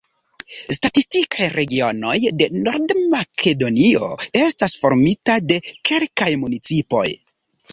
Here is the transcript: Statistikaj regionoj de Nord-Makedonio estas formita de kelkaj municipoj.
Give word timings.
Statistikaj 0.75 1.49
regionoj 1.55 2.15
de 2.39 2.47
Nord-Makedonio 2.55 4.09
estas 4.45 4.77
formita 4.87 5.37
de 5.53 5.59
kelkaj 5.91 6.33
municipoj. 6.47 7.07